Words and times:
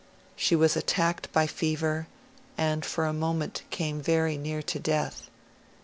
She 0.35 0.55
was 0.55 0.75
attacked 0.75 1.31
by 1.31 1.45
fever, 1.45 2.07
and 2.57 2.83
for 2.83 3.05
a 3.05 3.13
moment 3.13 3.61
came 3.69 4.01
very 4.01 4.35
near 4.35 4.63
to 4.63 4.79
death. 4.79 5.29